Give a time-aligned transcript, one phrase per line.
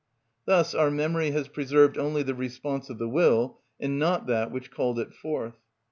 [0.45, 4.71] Thus our memory has preserved only the response of the will, and not that which
[4.71, 5.59] called it forth.